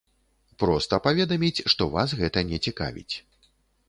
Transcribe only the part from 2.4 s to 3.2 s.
не цікавіць.